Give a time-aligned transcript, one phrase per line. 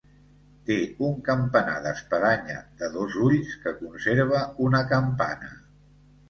[0.67, 0.77] Té
[1.07, 5.53] un campanar d'espadanya de dos ulls que conserva una campana.